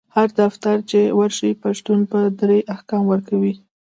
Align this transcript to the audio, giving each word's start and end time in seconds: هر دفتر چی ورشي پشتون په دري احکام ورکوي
هر 0.15 0.27
دفتر 0.41 0.75
چی 0.89 0.99
ورشي 1.19 1.49
پشتون 1.63 1.99
په 2.11 2.19
دري 2.39 2.59
احکام 2.73 3.03
ورکوي 3.11 3.53